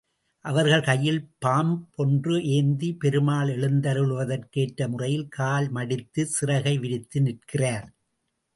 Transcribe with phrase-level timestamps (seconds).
[0.45, 7.87] அவர் கையிலே பாம்பொன்று ஏந்தி, பெருமாள் எழுந்தருளுவதற்கு ஏற்ற முறையில் கால் மடித்து சிறகை விரித்து நிற்கிறார்.